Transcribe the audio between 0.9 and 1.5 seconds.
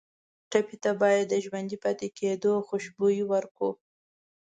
باید د